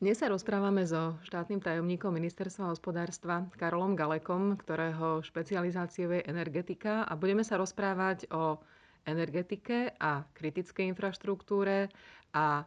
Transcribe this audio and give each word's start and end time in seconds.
Dnes 0.00 0.16
sa 0.16 0.32
rozprávame 0.32 0.88
so 0.88 1.20
štátnym 1.28 1.60
tajomníkom 1.60 2.08
ministerstva 2.08 2.72
hospodárstva 2.72 3.44
Karolom 3.60 3.92
Galekom, 3.92 4.56
ktorého 4.56 5.20
špecializáciou 5.20 6.16
je 6.16 6.24
energetika 6.24 7.04
a 7.04 7.12
budeme 7.20 7.44
sa 7.44 7.60
rozprávať 7.60 8.24
o 8.32 8.56
energetike 9.04 9.92
a 10.00 10.24
kritickej 10.32 10.88
infraštruktúre 10.96 11.92
a 12.32 12.64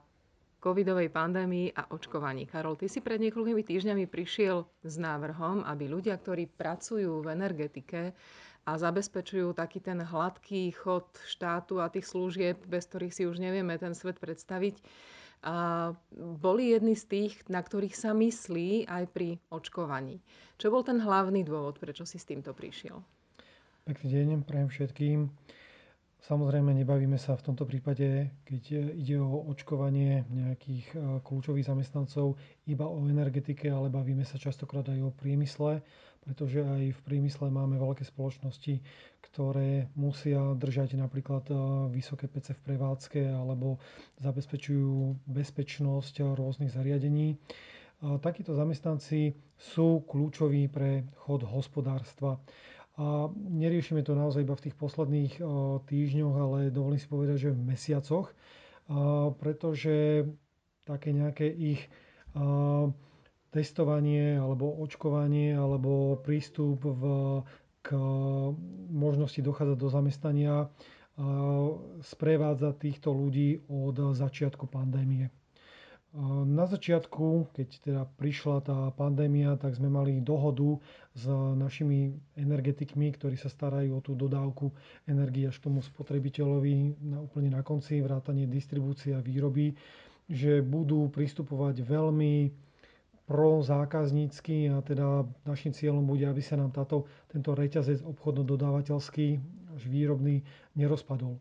covidovej 0.61 1.09
pandémii 1.09 1.73
a 1.73 1.89
očkovaní. 1.89 2.46
Karol, 2.46 2.77
ty 2.77 2.85
si 2.85 3.01
pred 3.01 3.18
niekoľkými 3.18 3.65
týždňami 3.65 4.05
prišiel 4.05 4.70
s 4.86 5.02
návrhom, 5.02 5.65
aby 5.65 5.89
ľudia, 5.89 6.13
ktorí 6.21 6.54
pracujú 6.54 7.25
v 7.25 7.34
energetike 7.34 8.13
a 8.70 8.77
zabezpečujú 8.77 9.57
taký 9.57 9.81
ten 9.81 10.05
hladký 10.05 10.70
chod 10.77 11.09
štátu 11.25 11.81
a 11.81 11.89
tých 11.89 12.05
služieb, 12.05 12.61
bez 12.70 12.86
ktorých 12.86 13.09
si 13.18 13.25
už 13.25 13.41
nevieme 13.41 13.73
ten 13.81 13.97
svet 13.97 14.21
predstaviť, 14.21 14.77
a 15.44 15.91
boli 16.16 16.71
jedni 16.71 16.96
z 16.96 17.05
tých, 17.05 17.34
na 17.52 17.59
ktorých 17.59 17.94
sa 17.94 18.16
myslí 18.16 18.88
aj 18.88 19.04
pri 19.12 19.36
očkovaní. 19.52 20.23
Čo 20.55 20.72
bol 20.72 20.88
ten 20.88 21.04
hlavný 21.04 21.44
dôvod, 21.44 21.84
prečo 21.84 22.08
si 22.08 22.16
s 22.16 22.23
týmto 22.23 22.55
prišiel? 22.55 23.04
Pekný 23.84 24.08
deň, 24.08 24.27
prajem 24.48 24.70
všetkým. 24.72 25.20
Samozrejme, 26.23 26.72
nebavíme 26.72 27.20
sa 27.20 27.36
v 27.36 27.52
tomto 27.52 27.68
prípade, 27.68 28.31
keď 28.48 28.95
ide 28.95 29.20
o 29.20 29.44
očkovanie 29.52 30.23
nejakých 30.31 30.86
e, 30.90 30.98
kľúčových 31.20 31.68
zamestnancov, 31.68 32.40
iba 32.64 32.88
o 32.88 32.95
energetike, 33.04 33.68
ale 33.68 33.91
bavíme 33.91 34.23
sa 34.23 34.40
častokrát 34.40 34.88
aj 34.88 35.04
o 35.04 35.12
priemysle, 35.12 35.84
pretože 36.23 36.64
aj 36.64 36.95
v 36.95 37.02
priemysle 37.04 37.52
máme 37.52 37.76
veľké 37.76 38.08
spoločnosti, 38.08 38.80
ktoré 39.20 39.91
musia 40.00 40.55
držať 40.55 40.95
napríklad 40.95 41.44
e, 41.52 41.55
vysoké 41.91 42.31
PC 42.31 42.55
v 42.55 42.72
prevádzke 42.72 43.20
alebo 43.28 43.84
zabezpečujú 44.23 45.28
bezpečnosť 45.28 46.23
rôznych 46.40 46.72
zariadení. 46.72 47.36
Takíto 48.03 48.52
zamestnanci 48.52 49.31
sú 49.55 50.03
kľúčoví 50.03 50.67
pre 50.67 51.08
chod 51.23 51.47
hospodárstva. 51.47 52.36
A 52.94 53.05
neriešime 53.33 54.05
to 54.05 54.13
naozaj 54.13 54.45
iba 54.45 54.53
v 54.53 54.69
tých 54.69 54.77
posledných 54.77 55.41
týždňoch, 55.83 56.36
ale 56.36 56.58
dovolím 56.69 57.02
si 57.02 57.09
povedať, 57.09 57.50
že 57.50 57.50
v 57.50 57.66
mesiacoch, 57.66 58.30
pretože 59.38 60.30
také 60.85 61.09
nejaké 61.09 61.50
ich 61.50 61.81
testovanie 63.50 64.38
alebo 64.38 64.77
očkovanie 64.77 65.53
alebo 65.53 66.22
prístup 66.22 66.81
v, 66.81 67.02
k 67.81 67.97
možnosti 68.89 69.41
dochádzať 69.41 69.78
do 69.78 69.89
zamestnania 69.89 70.55
sprevádza 72.02 72.73
týchto 72.73 73.09
ľudí 73.09 73.61
od 73.69 74.13
začiatku 74.13 74.66
pandémie. 74.66 75.30
Na 76.45 76.69
začiatku, 76.69 77.50
keď 77.53 77.67
teda 77.81 78.03
prišla 78.17 78.57
tá 78.61 78.78
pandémia, 78.94 79.57
tak 79.57 79.73
sme 79.73 79.89
mali 79.89 80.22
dohodu 80.22 80.78
s 81.14 81.30
našimi 81.56 82.09
energetikmi, 82.33 83.14
ktorí 83.14 83.38
sa 83.38 83.45
starajú 83.45 83.97
o 83.97 84.02
tú 84.02 84.17
dodávku 84.17 84.73
energie 85.06 85.45
až 85.45 85.61
tomu 85.61 85.86
spotrebiteľovi 85.86 86.97
na, 87.06 87.22
úplne 87.22 87.53
na 87.53 87.61
konci, 87.61 88.02
vrátanie 88.02 88.50
distribúcie 88.50 89.14
a 89.14 89.22
výroby, 89.22 89.78
že 90.25 90.66
budú 90.66 91.14
pristupovať 91.14 91.86
veľmi 91.86 92.50
prozákaznícky 93.23 94.73
a 94.73 94.81
teda 94.81 95.23
našim 95.45 95.72
cieľom 95.72 96.03
bude, 96.03 96.25
aby 96.25 96.41
sa 96.44 96.59
nám 96.59 96.73
táto, 96.73 97.08
tento 97.30 97.53
reťazec 97.56 98.03
obchodno-dodávateľský 98.03 99.28
až 99.73 99.81
výrobný 99.88 100.44
nerozpadol. 100.75 101.38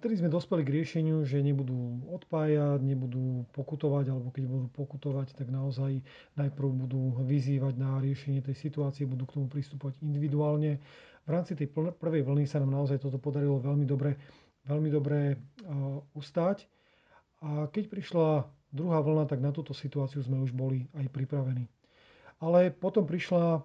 Vtedy 0.00 0.16
sme 0.16 0.32
dospeli 0.32 0.64
k 0.64 0.80
riešeniu, 0.80 1.28
že 1.28 1.44
nebudú 1.44 2.00
odpájať, 2.08 2.80
nebudú 2.80 3.44
pokutovať, 3.52 4.08
alebo 4.08 4.32
keď 4.32 4.48
budú 4.48 4.66
pokutovať, 4.72 5.36
tak 5.36 5.52
naozaj 5.52 6.00
najprv 6.40 6.68
budú 6.72 7.20
vyzývať 7.20 7.76
na 7.76 8.00
riešenie 8.00 8.40
tej 8.40 8.56
situácie, 8.56 9.04
budú 9.04 9.28
k 9.28 9.36
tomu 9.36 9.52
pristupovať 9.52 10.00
individuálne. 10.00 10.80
V 11.28 11.30
rámci 11.30 11.52
tej 11.52 11.68
prvej 12.00 12.24
vlny 12.24 12.48
sa 12.48 12.64
nám 12.64 12.80
naozaj 12.80 12.96
toto 12.96 13.20
podarilo 13.20 13.60
veľmi 13.60 13.84
dobre, 13.84 14.16
veľmi 14.64 14.88
dobre 14.88 15.36
uh, 15.36 16.00
ustať. 16.16 16.64
A 17.44 17.68
keď 17.68 17.92
prišla 17.92 18.48
druhá 18.72 19.04
vlna, 19.04 19.28
tak 19.28 19.44
na 19.44 19.52
túto 19.52 19.76
situáciu 19.76 20.24
sme 20.24 20.40
už 20.40 20.56
boli 20.56 20.88
aj 20.96 21.12
pripravení. 21.12 21.68
Ale 22.40 22.72
potom 22.72 23.04
prišla 23.04 23.60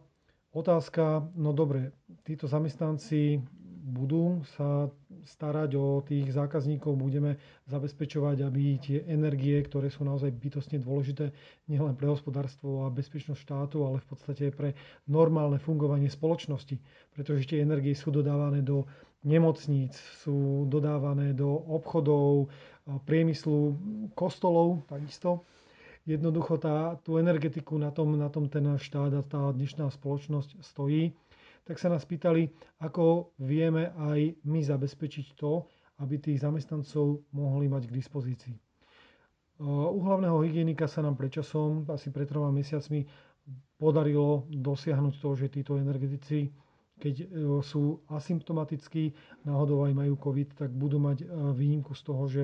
otázka, 0.51 1.31
no 1.39 1.55
dobre, 1.55 1.95
títo 2.27 2.51
zamestnanci 2.51 3.39
budú 3.85 4.41
sa 4.57 4.89
starať 5.29 5.77
o 5.77 6.01
tých 6.01 6.33
zákazníkov, 6.33 6.97
budeme 6.97 7.37
zabezpečovať, 7.69 8.41
aby 8.41 8.81
tie 8.81 9.05
energie, 9.05 9.61
ktoré 9.61 9.93
sú 9.93 10.01
naozaj 10.01 10.33
bytostne 10.33 10.81
dôležité 10.81 11.29
nielen 11.69 11.93
pre 11.93 12.09
hospodárstvo 12.09 12.89
a 12.89 12.89
bezpečnosť 12.89 13.37
štátu, 13.37 13.85
ale 13.85 14.01
v 14.01 14.07
podstate 14.09 14.49
pre 14.49 14.73
normálne 15.05 15.61
fungovanie 15.61 16.09
spoločnosti. 16.09 16.81
Pretože 17.13 17.45
tie 17.45 17.61
energie 17.61 17.93
sú 17.93 18.09
dodávané 18.09 18.65
do 18.65 18.89
nemocníc, 19.21 19.93
sú 20.25 20.65
dodávané 20.65 21.37
do 21.37 21.53
obchodov, 21.53 22.49
priemyslu, 23.05 23.77
kostolov 24.17 24.81
takisto. 24.89 25.45
Jednoducho 26.05 26.61
tá, 26.61 27.01
tú 27.01 27.17
energetiku 27.17 27.81
na 27.81 27.89
tom, 27.89 28.13
na 28.13 28.29
tom 28.29 28.45
ten 28.45 28.65
štát 28.77 29.09
a 29.13 29.25
tá 29.25 29.49
dnešná 29.49 29.89
spoločnosť 29.89 30.61
stojí 30.61 31.17
tak 31.65 31.81
sa 31.81 31.89
nás 31.89 32.05
pýtali, 32.05 32.47
ako 32.85 33.33
vieme 33.41 33.89
aj 33.97 34.37
my 34.45 34.61
zabezpečiť 34.61 35.33
to, 35.33 35.65
aby 36.05 36.21
tých 36.21 36.45
zamestnancov 36.45 37.25
mohli 37.33 37.65
mať 37.65 37.89
k 37.89 37.95
dispozícii. 37.97 38.55
U 39.65 39.97
hlavného 40.03 40.43
hygienika 40.43 40.85
sa 40.85 41.01
nám 41.01 41.15
predčasom, 41.15 41.87
asi 41.87 42.11
pred 42.11 42.27
troma 42.27 42.51
mesiacmi, 42.51 43.07
podarilo 43.79 44.45
dosiahnuť 44.51 45.13
to, 45.17 45.29
že 45.33 45.47
títo 45.51 45.79
energetici, 45.79 46.51
keď 46.95 47.27
sú 47.59 48.03
asymptomatickí, 48.07 49.15
náhodou 49.43 49.83
aj 49.83 49.93
majú 49.95 50.15
COVID, 50.15 50.49
tak 50.55 50.69
budú 50.71 50.99
mať 50.99 51.27
výnimku 51.55 51.91
z 51.95 52.01
toho, 52.03 52.23
že 52.27 52.43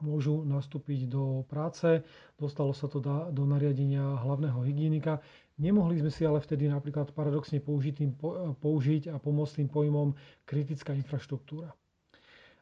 môžu 0.00 0.42
nastúpiť 0.42 1.06
do 1.06 1.42
práce. 1.46 2.02
Dostalo 2.36 2.72
sa 2.72 2.86
to 2.86 2.98
do 3.30 3.44
nariadenia 3.44 4.18
hlavného 4.22 4.60
hygienika. 4.62 5.20
Nemohli 5.58 5.98
sme 5.98 6.10
si 6.14 6.22
ale 6.22 6.38
vtedy 6.38 6.70
napríklad 6.70 7.10
paradoxne 7.10 7.58
použiť, 7.58 8.20
použiť 8.62 9.10
a 9.10 9.18
pomôcť 9.18 9.54
tým 9.62 9.68
pojmom 9.68 10.14
kritická 10.46 10.94
infraštruktúra. 10.94 11.74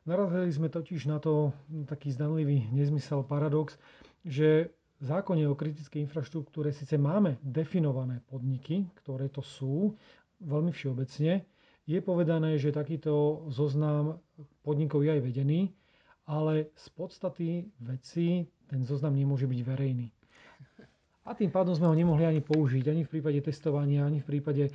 Narazili 0.07 0.55
sme 0.55 0.69
totiž 0.71 1.11
na 1.11 1.19
to 1.19 1.51
taký 1.85 2.15
zdanlivý 2.15 2.71
nezmysel, 2.71 3.27
paradox, 3.27 3.75
že 4.23 4.71
v 4.97 5.05
zákone 5.05 5.45
o 5.45 5.59
kritickej 5.59 6.07
infraštruktúre 6.07 6.73
síce 6.73 6.97
máme 6.97 7.37
definované 7.43 8.23
podniky, 8.31 8.87
ktoré 9.03 9.29
to 9.29 9.43
sú, 9.45 9.93
veľmi 10.41 10.73
všeobecne. 10.73 11.45
Je 11.87 11.99
povedané, 12.01 12.57
že 12.57 12.73
takýto 12.73 13.45
zoznam 13.51 14.23
podnikov 14.63 15.05
je 15.05 15.11
aj 15.15 15.23
vedený, 15.23 15.61
ale 16.27 16.75
z 16.75 16.87
podstaty 16.93 17.49
veci 17.81 18.45
ten 18.67 18.83
zoznam 18.83 19.15
nemôže 19.15 19.47
byť 19.47 19.61
verejný. 19.63 20.11
A 21.27 21.35
tým 21.35 21.51
pádom 21.51 21.75
sme 21.75 21.91
ho 21.91 21.95
nemohli 21.99 22.23
ani 22.23 22.39
použiť, 22.39 22.87
ani 22.87 23.03
v 23.03 23.19
prípade 23.19 23.43
testovania, 23.43 24.07
ani 24.07 24.23
v 24.23 24.31
prípade 24.31 24.71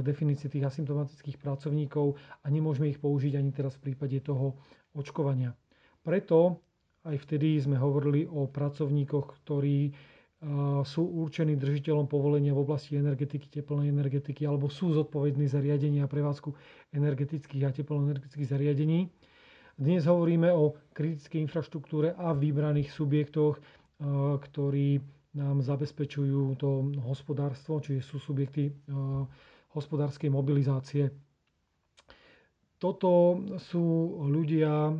definície 0.00 0.48
tých 0.48 0.64
asymptomatických 0.64 1.36
pracovníkov 1.36 2.16
a 2.40 2.46
nemôžeme 2.48 2.88
ich 2.88 2.96
použiť 2.96 3.36
ani 3.36 3.52
teraz 3.52 3.76
v 3.76 3.92
prípade 3.92 4.16
toho 4.24 4.56
očkovania. 4.96 5.52
Preto 6.00 6.64
aj 7.04 7.20
vtedy 7.20 7.60
sme 7.60 7.76
hovorili 7.76 8.24
o 8.24 8.48
pracovníkoch, 8.48 9.44
ktorí 9.44 9.92
sú 10.88 11.04
určení 11.04 11.52
držiteľom 11.60 12.08
povolenia 12.08 12.56
v 12.56 12.64
oblasti 12.64 12.96
energetiky, 12.96 13.52
teplnej 13.52 13.92
energetiky 13.92 14.48
alebo 14.48 14.72
sú 14.72 14.96
zodpovední 14.96 15.44
za 15.44 15.60
riadenie 15.60 16.00
a 16.00 16.08
prevádzku 16.08 16.56
energetických 16.96 17.68
a 17.68 17.76
teploenergetických 17.76 18.48
zariadení. 18.48 19.12
Dnes 19.80 20.04
hovoríme 20.04 20.52
o 20.52 20.76
kritickej 20.92 21.40
infraštruktúre 21.48 22.12
a 22.12 22.36
vybraných 22.36 22.92
subjektoch, 22.92 23.56
ktorí 24.44 25.00
nám 25.32 25.64
zabezpečujú 25.64 26.58
to 26.60 26.92
hospodárstvo, 27.00 27.80
čiže 27.80 28.04
sú 28.04 28.20
subjekty 28.20 28.68
eh, 28.68 28.74
hospodárskej 29.72 30.28
mobilizácie. 30.28 31.08
Toto 32.76 33.40
sú 33.56 34.20
ľudia, 34.28 34.92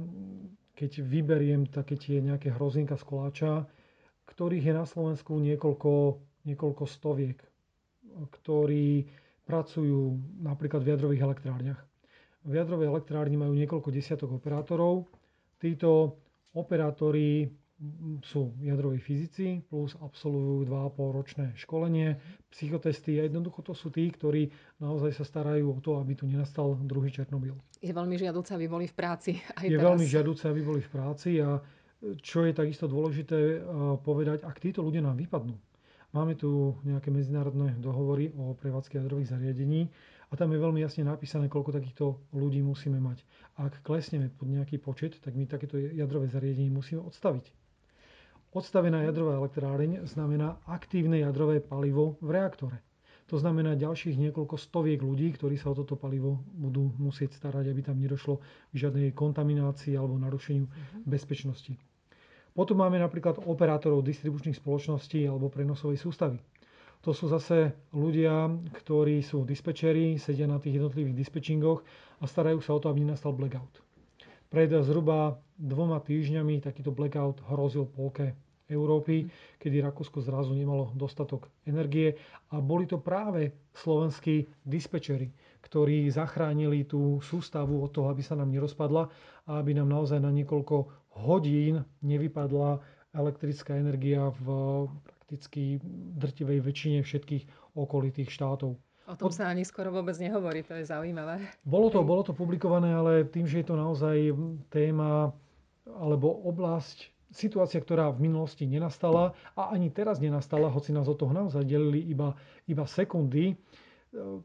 keď 0.73 0.91
vyberiem 1.05 1.69
také 1.69 2.01
tie 2.01 2.25
nejaké 2.25 2.49
hrozinka 2.53 2.97
z 2.97 3.05
koláča, 3.05 3.53
ktorých 4.33 4.65
je 4.65 4.75
na 4.77 4.85
Slovensku 4.89 5.37
niekoľko, 5.41 6.21
niekoľko 6.45 6.85
stoviek, 6.89 7.41
ktorí 8.41 9.09
pracujú 9.45 10.17
napríklad 10.41 10.85
v 10.85 10.93
jadrových 10.93 11.25
elektrárniach. 11.25 11.81
V 12.45 12.53
jadrovej 12.57 12.89
elektrárni 12.89 13.37
majú 13.37 13.53
niekoľko 13.53 13.93
desiatok 13.93 14.33
operátorov. 14.33 15.09
Títo 15.61 16.17
operátori 16.57 17.53
sú 18.21 18.53
jadroví 18.61 19.01
fyzici, 19.01 19.65
plus 19.65 19.97
absolvujú 19.97 20.69
2,5 20.69 21.17
ročné 21.17 21.47
školenie, 21.57 22.21
psychotesty 22.53 23.17
a 23.17 23.25
jednoducho 23.25 23.65
to 23.65 23.73
sú 23.73 23.89
tí, 23.89 24.05
ktorí 24.13 24.53
naozaj 24.85 25.17
sa 25.17 25.25
starajú 25.25 25.73
o 25.73 25.81
to, 25.81 25.97
aby 25.97 26.13
tu 26.13 26.29
nenastal 26.29 26.77
druhý 26.85 27.09
Černobyl. 27.09 27.57
Je 27.81 27.89
veľmi 27.89 28.21
žiaduce, 28.21 28.53
aby 28.53 28.69
boli 28.69 28.85
v 28.85 28.93
práci 28.93 29.41
aj 29.57 29.65
Je 29.65 29.81
teraz. 29.81 29.97
veľmi 29.97 30.05
žiaduce, 30.05 30.45
aby 30.45 30.61
boli 30.61 30.81
v 30.85 30.91
práci 30.93 31.41
a 31.41 31.57
Čo 32.01 32.49
je 32.49 32.57
takisto 32.57 32.89
dôležité 32.89 33.61
povedať, 34.01 34.41
ak 34.49 34.57
títo 34.57 34.81
ľudia 34.81 35.05
nám 35.05 35.21
vypadnú, 35.21 35.53
máme 36.17 36.33
tu 36.33 36.81
nejaké 36.81 37.13
medzinárodné 37.13 37.77
dohovory 37.77 38.33
o 38.41 38.57
prevádzke 38.57 38.97
jadrových 38.97 39.37
zariadení 39.37 39.85
a 40.31 40.39
tam 40.39 40.55
je 40.55 40.63
veľmi 40.63 40.79
jasne 40.79 41.03
napísané, 41.03 41.51
koľko 41.51 41.75
takýchto 41.75 42.15
ľudí 42.31 42.63
musíme 42.63 43.03
mať. 43.03 43.27
Ak 43.59 43.83
klesneme 43.83 44.31
pod 44.31 44.47
nejaký 44.47 44.79
počet, 44.79 45.19
tak 45.19 45.35
my 45.35 45.51
takéto 45.51 45.75
jadrové 45.75 46.31
zariadenie 46.31 46.71
musíme 46.71 47.03
odstaviť. 47.03 47.51
Odstavená 48.51 49.03
jadrová 49.07 49.39
elektráreň 49.39 50.07
znamená 50.07 50.59
aktívne 50.67 51.23
jadrové 51.23 51.63
palivo 51.63 52.19
v 52.23 52.35
reaktore. 52.35 52.79
To 53.31 53.39
znamená 53.39 53.79
ďalších 53.79 54.19
niekoľko 54.19 54.59
stoviek 54.59 54.99
ľudí, 54.99 55.31
ktorí 55.39 55.55
sa 55.55 55.71
o 55.71 55.79
toto 55.79 55.95
palivo 55.95 56.43
budú 56.51 56.91
musieť 56.99 57.39
starať, 57.39 57.71
aby 57.71 57.87
tam 57.87 58.03
nedošlo 58.03 58.43
k 58.43 58.75
žiadnej 58.75 59.15
kontaminácii 59.15 59.95
alebo 59.95 60.19
narušeniu 60.19 60.67
uh-huh. 60.67 61.07
bezpečnosti. 61.07 61.79
Potom 62.51 62.83
máme 62.83 62.99
napríklad 62.99 63.39
operátorov 63.47 64.03
distribučných 64.03 64.59
spoločností 64.59 65.23
alebo 65.31 65.47
prenosovej 65.47 66.03
sústavy. 66.03 66.43
To 67.01 67.17
sú 67.17 67.27
zase 67.27 67.73
ľudia, 67.91 68.49
ktorí 68.75 69.25
sú 69.25 69.43
dispečeri, 69.43 70.17
sedia 70.17 70.45
na 70.45 70.61
tých 70.61 70.77
jednotlivých 70.77 71.17
dispečingoch 71.17 71.81
a 72.21 72.25
starajú 72.25 72.61
sa 72.61 72.77
o 72.77 72.81
to, 72.81 72.93
aby 72.93 73.01
nenastal 73.01 73.33
blackout. 73.33 73.81
Pred 74.47 74.83
zhruba 74.83 75.41
dvoma 75.55 75.97
týždňami 75.99 76.61
takýto 76.61 76.91
blackout 76.91 77.41
hrozil 77.47 77.87
polke 77.87 78.37
Európy, 78.67 79.27
kedy 79.57 79.81
Rakúsko 79.81 80.21
zrazu 80.21 80.53
nemalo 80.53 80.93
dostatok 80.93 81.51
energie 81.65 82.15
a 82.49 82.59
boli 82.59 82.85
to 82.85 82.99
práve 82.99 83.51
slovenskí 83.73 84.47
dispečeri, 84.61 85.27
ktorí 85.61 86.07
zachránili 86.07 86.85
tú 86.85 87.19
sústavu 87.21 87.81
od 87.81 87.91
toho, 87.91 88.09
aby 88.09 88.23
sa 88.23 88.35
nám 88.35 88.51
nerozpadla 88.51 89.11
a 89.45 89.59
aby 89.59 89.75
nám 89.75 89.91
naozaj 89.91 90.19
na 90.19 90.31
niekoľko 90.31 90.77
hodín 91.19 91.81
nevypadla 92.01 92.79
elektrická 93.11 93.75
energia 93.75 94.31
v 94.39 94.47
prakticky 95.31 95.79
drtivej 96.19 96.59
väčšine 96.59 96.99
všetkých 97.07 97.47
okolitých 97.79 98.35
štátov. 98.35 98.75
O 99.07 99.15
tom 99.15 99.31
sa 99.31 99.47
ani 99.47 99.63
skoro 99.63 99.95
vôbec 99.95 100.19
nehovorí, 100.19 100.67
to 100.67 100.75
je 100.75 100.91
zaujímavé. 100.91 101.39
Bolo 101.63 101.87
to, 101.87 102.03
bolo 102.03 102.27
to 102.27 102.35
publikované, 102.35 102.91
ale 102.91 103.23
tým, 103.31 103.47
že 103.47 103.63
je 103.63 103.67
to 103.71 103.79
naozaj 103.79 104.35
téma 104.75 105.31
alebo 105.87 106.35
oblasť, 106.51 107.15
situácia, 107.31 107.79
ktorá 107.79 108.11
v 108.11 108.27
minulosti 108.27 108.67
nenastala 108.67 109.39
a 109.55 109.71
ani 109.71 109.95
teraz 109.95 110.19
nenastala, 110.19 110.67
hoci 110.67 110.91
nás 110.91 111.07
od 111.07 111.15
toho 111.15 111.31
naozaj 111.31 111.63
delili 111.63 112.03
iba, 112.11 112.35
iba 112.67 112.83
sekundy, 112.91 113.55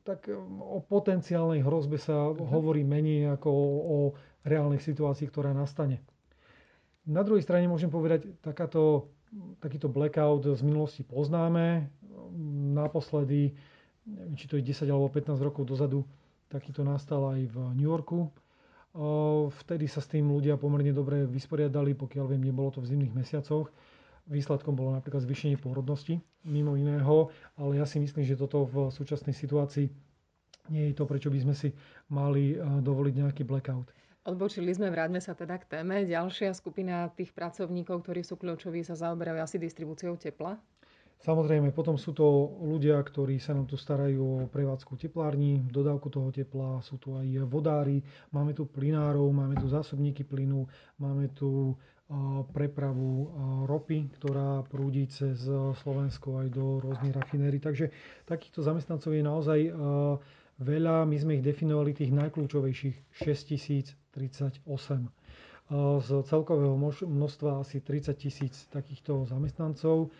tak 0.06 0.30
o 0.62 0.86
potenciálnej 0.86 1.66
hrozbe 1.66 1.98
sa 1.98 2.30
uh-huh. 2.30 2.46
hovorí 2.46 2.86
menej 2.86 3.42
ako 3.42 3.50
o, 3.50 3.66
o 3.74 3.98
reálnej 4.46 4.78
situácii, 4.78 5.26
ktorá 5.34 5.50
nastane. 5.50 6.06
Na 7.10 7.26
druhej 7.26 7.42
strane 7.42 7.66
môžem 7.66 7.90
povedať, 7.90 8.38
takáto, 8.46 9.10
takýto 9.60 9.88
blackout 9.88 10.45
z 10.45 10.62
minulosti 10.66 11.01
poznáme. 11.01 11.89
Naposledy 12.75 13.56
neviem, 14.06 14.36
či 14.38 14.45
to 14.45 14.62
je 14.62 14.63
10 14.69 14.86
alebo 14.89 15.10
15 15.10 15.42
rokov 15.42 15.66
dozadu, 15.66 16.06
takýto 16.48 16.86
nastal 16.86 17.33
aj 17.33 17.42
v 17.50 17.57
New 17.74 17.89
Yorku. 17.89 18.30
Vtedy 19.66 19.92
sa 19.92 20.00
s 20.00 20.07
tým 20.07 20.30
ľudia 20.31 20.56
pomerne 20.56 20.95
dobre 20.95 21.27
vysporiadali, 21.27 21.98
pokiaľ 21.98 22.25
viem, 22.31 22.48
nebolo 22.48 22.72
to 22.72 22.80
v 22.80 22.95
zimných 22.95 23.12
mesiacoch. 23.12 23.68
Výsledkom 24.25 24.74
bolo 24.74 24.95
napríklad 24.95 25.22
zvýšenie 25.22 25.60
pôrodnosti, 25.62 26.18
mimo 26.48 26.74
iného, 26.74 27.30
ale 27.60 27.77
ja 27.77 27.86
si 27.86 28.01
myslím, 28.01 28.25
že 28.25 28.39
toto 28.39 28.66
v 28.66 28.89
súčasnej 28.89 29.36
situácii 29.36 29.86
nie 30.74 30.89
je 30.89 30.98
to, 30.98 31.06
prečo 31.06 31.30
by 31.30 31.45
sme 31.45 31.54
si 31.54 31.69
mali 32.10 32.57
dovoliť 32.57 33.13
nejaký 33.22 33.44
blackout. 33.45 33.86
Odbočili 34.25 34.74
sme, 34.74 34.89
vráťme 34.89 35.22
sa 35.22 35.38
teda 35.38 35.62
k 35.62 35.69
téme. 35.69 36.01
Ďalšia 36.01 36.50
skupina 36.57 37.13
tých 37.13 37.30
pracovníkov, 37.30 38.01
ktorí 38.01 38.25
sú 38.25 38.42
kľúčoví, 38.42 38.81
sa 38.81 38.98
zaoberajú 38.98 39.38
asi 39.38 39.62
distribúciou 39.62 40.18
tepla. 40.18 40.57
Samozrejme, 41.22 41.69
potom 41.69 41.94
sú 41.94 42.10
to 42.10 42.25
ľudia, 42.66 42.98
ktorí 43.06 43.38
sa 43.38 43.54
nám 43.54 43.69
tu 43.69 43.77
starajú 43.77 44.22
o 44.25 44.50
prevádzku 44.50 44.98
teplární, 44.98 45.69
dodávku 45.69 46.10
toho 46.10 46.33
tepla, 46.33 46.81
sú 46.81 46.98
tu 46.98 47.13
aj 47.13 47.45
vodári, 47.45 48.01
máme 48.33 48.57
tu 48.57 48.66
plinárov, 48.66 49.30
máme 49.30 49.62
tu 49.62 49.69
zásobníky 49.69 50.25
plynu, 50.25 50.66
máme 50.98 51.30
tu 51.38 51.77
prepravu 52.54 53.30
ropy, 53.69 54.10
ktorá 54.18 54.66
prúdi 54.66 55.06
cez 55.10 55.45
Slovensko 55.86 56.45
aj 56.45 56.48
do 56.50 56.81
rôznych 56.81 57.13
rafinérií. 57.13 57.62
Takže 57.62 57.94
takýchto 58.25 58.62
zamestnancov 58.62 59.13
je 59.13 59.24
naozaj 59.25 59.60
veľa. 60.57 61.04
My 61.04 61.16
sme 61.16 61.36
ich 61.36 61.44
definovali 61.44 61.92
tých 61.92 62.12
najkľúčovejších 62.12 62.96
6038 63.18 64.63
z 65.98 66.10
celkového 66.22 66.78
množstva 67.02 67.60
asi 67.60 67.81
30 67.81 68.13
tisíc 68.16 68.69
takýchto 68.69 69.25
zamestnancov 69.25 70.13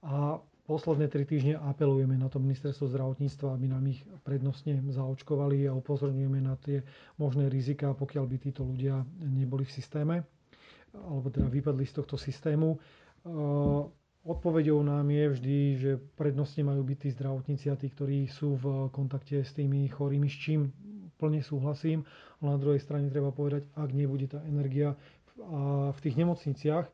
a 0.00 0.40
posledné 0.64 1.06
tri 1.06 1.22
týždne 1.22 1.60
apelujeme 1.60 2.16
na 2.16 2.26
to 2.26 2.40
ministerstvo 2.40 2.88
zdravotníctva, 2.88 3.48
aby 3.50 3.66
nám 3.68 3.84
ich 3.84 4.02
prednostne 4.22 4.80
zaočkovali 4.82 5.68
a 5.68 5.76
upozorňujeme 5.76 6.40
na 6.40 6.56
tie 6.56 6.80
možné 7.14 7.46
rizika, 7.46 7.92
pokiaľ 7.92 8.24
by 8.26 8.36
títo 8.40 8.64
ľudia 8.64 9.04
neboli 9.20 9.62
v 9.62 9.74
systéme 9.74 10.16
alebo 10.96 11.28
teda 11.28 11.46
vypadli 11.46 11.84
z 11.84 11.92
tohto 11.94 12.16
systému. 12.16 12.80
Odpovedou 14.26 14.82
nám 14.82 15.06
je 15.06 15.24
vždy, 15.30 15.58
že 15.78 15.90
prednostne 16.18 16.66
majú 16.66 16.82
byť 16.82 16.98
tí 16.98 17.08
zdravotníci 17.14 17.70
a 17.70 17.78
tí, 17.78 17.86
ktorí 17.86 18.26
sú 18.26 18.58
v 18.58 18.90
kontakte 18.90 19.46
s 19.46 19.54
tými 19.54 19.86
chorými, 19.86 20.26
s 20.26 20.34
čím 20.42 20.74
plne 21.14 21.46
súhlasím. 21.46 22.02
Ale 22.42 22.58
na 22.58 22.60
druhej 22.60 22.82
strane 22.82 23.06
treba 23.06 23.30
povedať, 23.30 23.70
ak 23.78 23.94
nebude 23.94 24.26
tá 24.26 24.42
energia 24.42 24.98
v 25.94 25.98
tých 26.02 26.18
nemocniciach, 26.18 26.90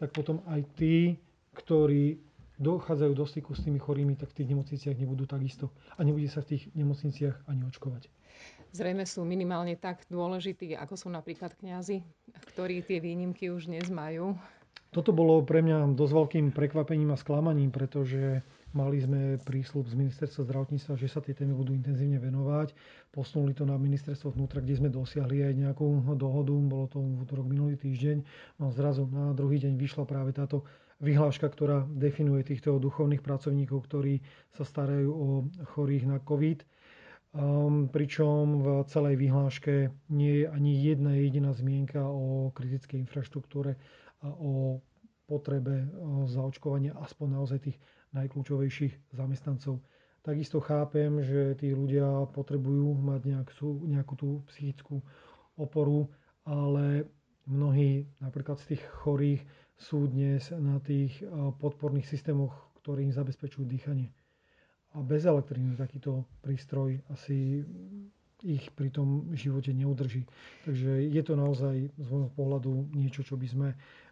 tak 0.00 0.08
potom 0.16 0.40
aj 0.48 0.64
tí, 0.80 1.20
ktorí 1.52 2.16
dochádzajú 2.56 3.12
do 3.12 3.28
styku 3.28 3.52
s 3.52 3.60
tými 3.60 3.76
chorými, 3.76 4.16
tak 4.16 4.32
v 4.32 4.40
tých 4.40 4.48
nemocniciach 4.56 4.96
nebudú 4.96 5.28
takisto. 5.28 5.68
A 5.96 6.04
nebude 6.04 6.32
sa 6.32 6.40
v 6.40 6.56
tých 6.56 6.72
nemocniciach 6.72 7.44
ani 7.44 7.60
očkovať. 7.68 8.08
Zrejme 8.72 9.04
sú 9.04 9.28
minimálne 9.28 9.76
tak 9.76 10.08
dôležití, 10.08 10.80
ako 10.80 10.96
sú 10.96 11.08
napríklad 11.12 11.52
kňazi, 11.60 12.00
ktorí 12.56 12.80
tie 12.80 13.04
výnimky 13.04 13.52
už 13.52 13.68
dnes 13.68 13.92
majú. 13.92 14.32
Toto 14.90 15.14
bolo 15.14 15.38
pre 15.46 15.62
mňa 15.62 15.94
dosť 15.94 16.12
veľkým 16.18 16.46
prekvapením 16.50 17.14
a 17.14 17.20
sklamaním, 17.20 17.70
pretože 17.70 18.42
mali 18.74 18.98
sme 18.98 19.38
prísľub 19.38 19.86
z 19.86 19.94
ministerstva 19.94 20.42
zdravotníctva, 20.50 20.98
že 20.98 21.06
sa 21.06 21.22
tie 21.22 21.30
témy 21.30 21.54
budú 21.54 21.78
intenzívne 21.78 22.18
venovať. 22.18 22.74
Posunuli 23.14 23.54
to 23.54 23.62
na 23.62 23.78
ministerstvo 23.78 24.34
vnútra, 24.34 24.58
kde 24.58 24.82
sme 24.82 24.90
dosiahli 24.90 25.46
aj 25.46 25.54
nejakú 25.62 25.86
dohodu, 26.18 26.50
bolo 26.66 26.90
to 26.90 26.98
v 26.98 27.22
útorok 27.22 27.46
minulý 27.46 27.78
týždeň. 27.78 28.26
No 28.58 28.74
zrazu 28.74 29.06
na 29.06 29.30
druhý 29.30 29.62
deň 29.62 29.78
vyšla 29.78 30.10
práve 30.10 30.34
táto 30.34 30.66
vyhláška, 30.98 31.46
ktorá 31.46 31.86
definuje 31.86 32.42
týchto 32.42 32.74
duchovných 32.82 33.22
pracovníkov, 33.22 33.86
ktorí 33.86 34.26
sa 34.58 34.66
starajú 34.66 35.10
o 35.10 35.26
chorých 35.70 36.10
na 36.10 36.18
COVID. 36.18 36.66
Um, 37.30 37.86
pričom 37.86 38.58
v 38.58 38.66
celej 38.90 39.14
vyhláške 39.22 39.94
nie 40.10 40.42
je 40.42 40.46
ani 40.50 40.82
jedna 40.82 41.14
jediná 41.14 41.54
zmienka 41.54 42.02
o 42.02 42.50
kritickej 42.50 42.98
infraštruktúre 43.06 43.78
o 44.24 44.82
potrebe 45.24 45.86
zaočkovania 46.26 46.98
aspoň 46.98 47.28
naozaj 47.38 47.58
tých 47.62 47.78
najkľúčovejších 48.12 49.14
zamestnancov. 49.14 49.78
Takisto 50.20 50.60
chápem, 50.60 51.22
že 51.24 51.56
tí 51.56 51.72
ľudia 51.72 52.28
potrebujú 52.34 52.92
mať 52.98 53.20
nejakú, 53.24 53.70
nejakú 53.88 54.14
tú 54.18 54.28
psychickú 54.52 55.00
oporu, 55.56 56.10
ale 56.44 57.08
mnohí 57.48 58.04
napríklad 58.20 58.60
z 58.60 58.76
tých 58.76 58.82
chorých 59.00 59.40
sú 59.80 60.10
dnes 60.10 60.52
na 60.52 60.76
tých 60.84 61.24
podporných 61.56 62.04
systémoch, 62.04 62.52
ktorí 62.84 63.08
im 63.08 63.16
zabezpečujú 63.16 63.64
dýchanie. 63.64 64.12
A 64.92 65.00
bez 65.00 65.24
elektriny 65.24 65.78
takýto 65.78 66.26
prístroj 66.42 67.00
asi 67.08 67.62
ich 68.42 68.72
pri 68.72 68.88
tom 68.90 69.32
živote 69.36 69.72
neudrží. 69.72 70.24
Takže 70.64 71.06
je 71.06 71.22
to 71.22 71.34
naozaj 71.36 71.88
z 71.88 72.06
môjho 72.08 72.30
pohľadu 72.34 72.92
niečo, 72.96 73.24
čo 73.24 73.36
by 73.36 73.46
sme 73.46 73.68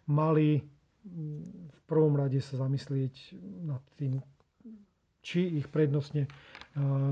mali 0.09 0.61
mm, 0.61 1.41
v 1.69 1.81
prvom 1.89 2.13
rade 2.17 2.37
sa 2.41 2.61
zamyslieť 2.61 3.37
nad 3.65 3.81
tým, 3.97 4.21
či 5.19 5.59
ich 5.59 5.67
prednostne 5.67 6.29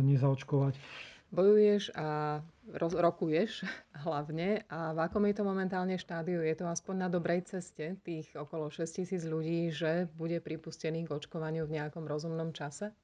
nezaočkovať. 0.01 0.79
Bojuješ 1.27 1.91
a 1.91 2.39
rokuješ 2.79 3.67
hlavne 4.07 4.63
a 4.71 4.95
v 4.95 4.99
akom 5.03 5.27
je 5.27 5.35
to 5.35 5.43
momentálne 5.43 5.99
štádiu? 5.99 6.39
Je 6.39 6.55
to 6.55 6.71
aspoň 6.71 6.95
na 7.03 7.07
dobrej 7.11 7.43
ceste 7.51 7.99
tých 8.07 8.31
okolo 8.31 8.71
6 8.71 8.87
tisíc 8.87 9.27
ľudí, 9.27 9.67
že 9.67 10.07
bude 10.15 10.39
pripustený 10.39 11.03
k 11.03 11.11
očkovaniu 11.11 11.67
v 11.67 11.83
nejakom 11.83 12.07
rozumnom 12.07 12.55
čase? 12.55 12.95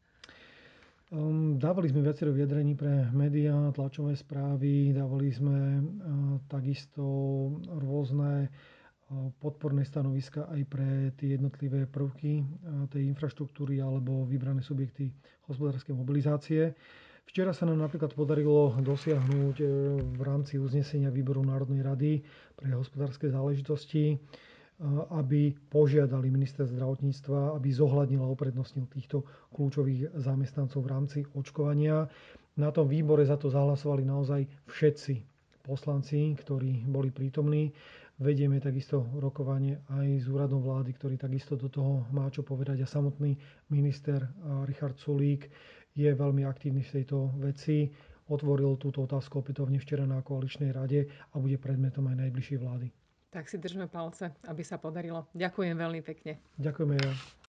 Um, 1.13 1.61
dávali 1.61 1.93
sme 1.93 2.01
viacero 2.01 2.33
vyjadrení 2.33 2.73
pre 2.73 3.05
médiá, 3.13 3.53
tlačové 3.69 4.17
správy, 4.17 4.97
dávali 4.97 5.29
sme 5.29 5.77
uh, 5.77 5.85
takisto 6.49 7.05
rôzne 7.69 8.49
uh, 8.49 9.29
podporné 9.37 9.85
stanoviska 9.85 10.49
aj 10.49 10.61
pre 10.65 11.13
tie 11.21 11.37
jednotlivé 11.37 11.85
prvky 11.85 12.41
uh, 12.41 12.89
tej 12.89 13.05
infraštruktúry 13.13 13.77
alebo 13.77 14.25
vybrané 14.25 14.65
subjekty 14.65 15.13
hospodárskej 15.45 15.93
mobilizácie. 15.93 16.73
Včera 17.29 17.53
sa 17.53 17.69
nám 17.69 17.85
napríklad 17.85 18.17
podarilo 18.17 18.73
dosiahnuť 18.81 19.57
v 20.17 20.21
rámci 20.25 20.57
uznesenia 20.57 21.13
Výboru 21.13 21.45
Národnej 21.45 21.85
rady 21.85 22.25
pre 22.57 22.73
hospodárske 22.73 23.29
záležitosti 23.29 24.17
aby 25.09 25.55
požiadali 25.71 26.27
minister 26.27 26.67
zdravotníctva, 26.67 27.55
aby 27.55 27.69
zohľadnil 27.71 28.19
a 28.19 28.27
uprednostnil 28.27 28.91
týchto 28.91 29.23
kľúčových 29.55 30.19
zamestnancov 30.19 30.83
v 30.83 30.91
rámci 30.91 31.19
očkovania. 31.31 32.11
Na 32.59 32.69
tom 32.69 32.85
výbore 32.85 33.23
za 33.23 33.39
to 33.39 33.47
zahlasovali 33.47 34.03
naozaj 34.03 34.43
všetci 34.67 35.13
poslanci, 35.63 36.35
ktorí 36.35 36.83
boli 36.85 37.09
prítomní. 37.09 37.71
Vedieme 38.19 38.61
takisto 38.61 39.09
rokovanie 39.17 39.81
aj 39.89 40.21
s 40.21 40.25
úradom 40.29 40.61
vlády, 40.61 40.93
ktorý 40.93 41.15
takisto 41.17 41.57
do 41.57 41.65
toho 41.71 42.05
má 42.13 42.29
čo 42.29 42.45
povedať. 42.45 42.83
A 42.83 42.87
samotný 42.87 43.33
minister 43.73 44.21
Richard 44.69 44.99
Sulík 45.01 45.49
je 45.97 46.13
veľmi 46.13 46.45
aktívny 46.45 46.85
v 46.85 46.93
tejto 47.01 47.33
veci. 47.41 47.89
Otvoril 48.29 48.77
túto 48.77 49.03
otázku 49.03 49.41
opätovne 49.41 49.81
včera 49.81 50.05
na 50.05 50.21
koaličnej 50.21 50.69
rade 50.71 51.09
a 51.33 51.35
bude 51.41 51.57
predmetom 51.57 52.05
aj 52.11 52.27
najbližšej 52.27 52.57
vlády. 52.61 53.02
Tak 53.33 53.49
si 53.49 53.57
držme 53.57 53.89
palce, 53.89 54.29
aby 54.45 54.61
sa 54.61 54.77
podarilo. 54.77 55.25
Ďakujem 55.33 55.73
veľmi 55.73 56.05
pekne. 56.05 56.37
Ďakujeme 56.61 57.01
ja. 57.01 57.41